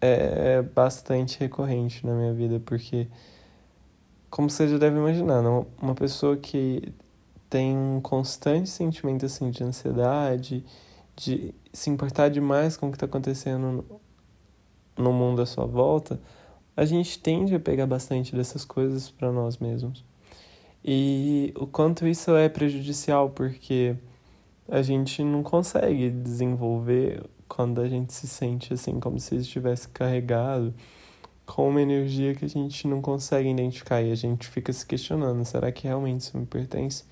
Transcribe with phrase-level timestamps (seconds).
[0.00, 3.08] é, é bastante recorrente na minha vida, porque,
[4.30, 5.42] como você já deve imaginar,
[5.80, 6.92] uma pessoa que
[7.48, 10.64] tem um constante sentimento assim de ansiedade,
[11.16, 13.84] de se importar demais com o que está acontecendo
[14.96, 16.20] no mundo à sua volta,
[16.76, 20.04] a gente tende a pegar bastante dessas coisas para nós mesmos.
[20.84, 23.96] E o quanto isso é prejudicial, porque
[24.68, 30.74] a gente não consegue desenvolver quando a gente se sente assim, como se estivesse carregado
[31.46, 35.44] com uma energia que a gente não consegue identificar e a gente fica se questionando:
[35.44, 37.04] será que realmente isso me pertence?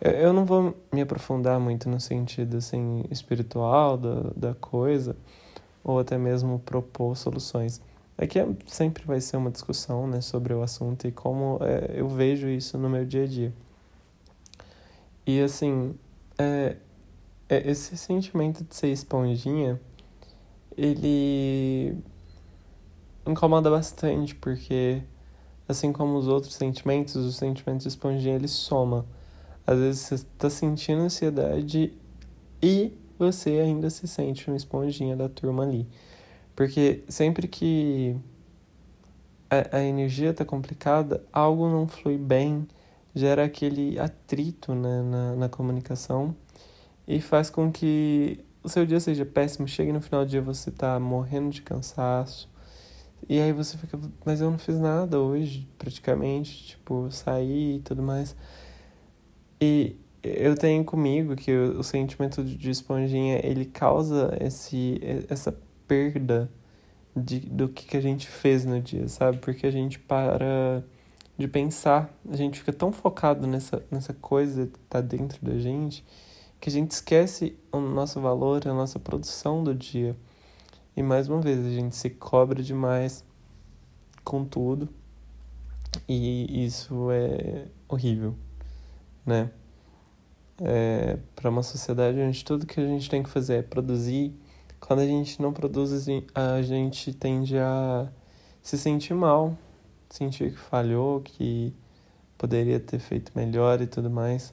[0.00, 5.16] Eu não vou me aprofundar muito no sentido assim, espiritual da, da coisa,
[5.82, 7.80] ou até mesmo propor soluções.
[8.16, 12.08] Aqui é, sempre vai ser uma discussão né, sobre o assunto e como é, eu
[12.08, 13.52] vejo isso no meu dia a dia.
[15.26, 15.94] E assim,
[16.38, 16.76] é, é,
[17.48, 19.80] esse sentimento de ser esponjinha,
[20.76, 21.96] ele
[23.26, 25.02] incomoda bastante, porque
[25.68, 29.06] assim como os outros sentimentos, os sentimentos de esponjinha, ele soma.
[29.66, 31.92] Às vezes você está sentindo ansiedade
[32.62, 35.86] e você ainda se sente uma esponjinha da turma ali.
[36.54, 38.16] Porque sempre que
[39.50, 42.66] a, a energia está complicada, algo não flui bem,
[43.14, 46.34] gera aquele atrito né, na, na comunicação
[47.08, 49.66] e faz com que o seu dia seja péssimo.
[49.66, 52.50] Chegue no final do dia você tá morrendo de cansaço.
[53.26, 58.02] E aí você fica, mas eu não fiz nada hoje, praticamente, tipo, saí e tudo
[58.02, 58.36] mais.
[59.58, 66.50] E eu tenho comigo que o, o sentimento de esponjinha, ele causa esse, essa perda
[67.16, 69.38] de, do que, que a gente fez no dia, sabe?
[69.38, 70.84] Porque a gente para
[71.36, 76.04] de pensar, a gente fica tão focado nessa, nessa coisa que tá dentro da gente,
[76.60, 80.16] que a gente esquece o nosso valor, a nossa produção do dia.
[80.96, 83.24] E mais uma vez, a gente se cobra demais
[84.24, 84.88] com tudo,
[86.08, 88.34] e isso é horrível,
[89.24, 89.50] né?
[90.60, 94.34] É, para uma sociedade onde tudo que a gente tem que fazer é produzir,
[94.80, 98.08] quando a gente não produz, a gente tende a
[98.62, 99.56] se sentir mal,
[100.08, 101.74] sentir que falhou, que
[102.36, 104.52] poderia ter feito melhor e tudo mais.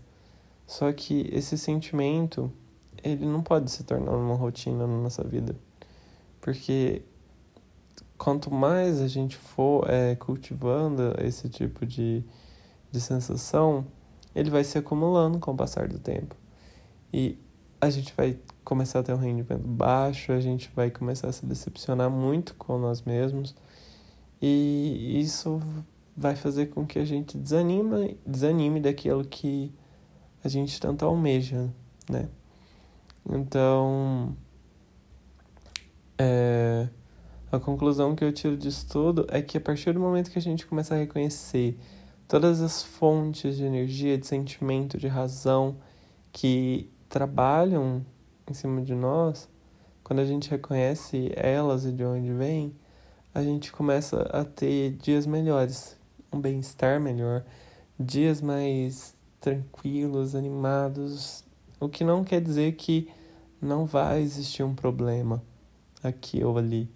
[0.68, 2.52] Só que esse sentimento,
[3.04, 5.56] ele não pode se tornar uma rotina na nossa vida.
[6.42, 7.04] Porque
[8.18, 12.24] quanto mais a gente for é, cultivando esse tipo de,
[12.92, 13.86] de sensação,
[14.34, 16.36] ele vai se acumulando com o passar do tempo.
[17.14, 17.38] E
[17.80, 21.46] a gente vai começar a ter um rendimento baixo, a gente vai começar a se
[21.46, 23.56] decepcionar muito com nós mesmos.
[24.42, 25.62] E isso
[26.16, 29.74] vai fazer com que a gente desanima, desanime daquilo que
[30.46, 31.70] a gente tanto almeja,
[32.10, 32.30] né?
[33.28, 34.36] Então,
[36.18, 36.88] é,
[37.52, 40.42] a conclusão que eu tiro disso tudo é que a partir do momento que a
[40.42, 41.78] gente começa a reconhecer
[42.28, 45.78] todas as fontes de energia, de sentimento, de razão
[46.32, 48.06] que trabalham
[48.48, 49.50] em cima de nós,
[50.04, 52.76] quando a gente reconhece elas e de onde vem,
[53.34, 55.98] a gente começa a ter dias melhores,
[56.32, 57.44] um bem-estar melhor,
[58.00, 59.15] dias mais
[59.46, 61.46] tranquilos, animados,
[61.80, 63.08] o que não quer dizer que
[63.62, 65.44] não vai existir um problema
[66.02, 66.90] aqui ou ali.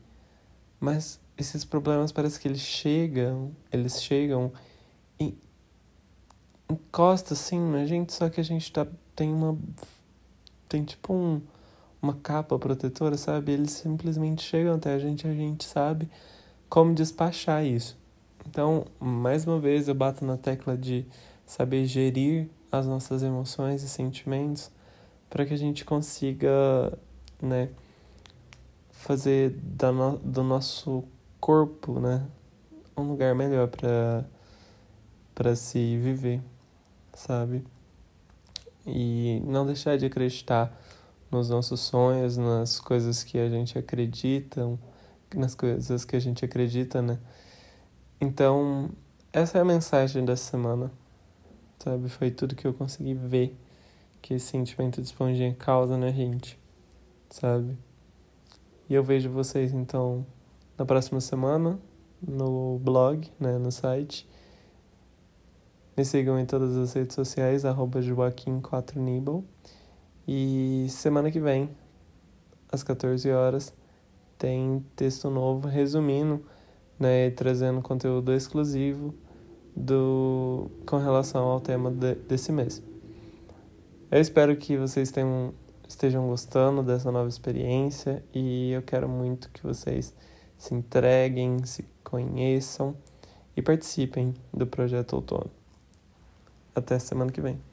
[0.79, 4.51] Mas esses problemas parece que eles chegam, eles chegam
[5.19, 5.37] e
[6.67, 9.55] encosta assim na gente, só que a gente tá, tem uma
[10.67, 11.39] tem tipo um,
[12.01, 13.51] uma capa protetora, sabe?
[13.51, 16.09] Eles simplesmente chegam até a gente, a gente sabe
[16.67, 17.95] como despachar isso.
[18.47, 21.05] Então, mais uma vez eu bato na tecla de
[21.49, 24.69] saber gerir as nossas emoções e sentimentos
[25.31, 26.95] para que a gente consiga,
[27.41, 27.69] né,
[28.91, 31.03] fazer da no, do nosso
[31.39, 32.23] corpo, né,
[32.95, 34.23] um lugar melhor para
[35.33, 36.39] para se viver,
[37.13, 37.65] sabe?
[38.85, 40.71] E não deixar de acreditar
[41.31, 44.77] nos nossos sonhos, nas coisas que a gente acredita,
[45.33, 47.17] nas coisas que a gente acredita, né?
[48.21, 48.91] Então,
[49.33, 50.91] essa é a mensagem dessa semana,
[51.79, 52.09] sabe?
[52.09, 53.55] Foi tudo que eu consegui ver
[54.21, 56.59] que esse sentimento de esponjinha causa na gente,
[57.29, 57.77] sabe?
[58.89, 60.25] E eu vejo vocês então
[60.77, 61.79] na próxima semana
[62.21, 64.27] no blog, né, no site.
[65.95, 69.43] Me sigam em todas as redes sociais, arroba Joaquim4Nibel.
[70.27, 71.69] E semana que vem,
[72.71, 73.73] às 14 horas,
[74.37, 76.43] tem texto novo resumindo
[76.99, 79.15] né, trazendo conteúdo exclusivo
[79.79, 82.83] do, com relação ao tema de, desse mês.
[84.11, 85.53] Eu espero que vocês tenham,
[85.87, 90.13] estejam gostando dessa nova experiência e eu quero muito que vocês
[90.57, 92.95] se entreguem, se conheçam
[93.55, 95.49] e participem do projeto Outono.
[96.75, 97.68] Até semana que vem.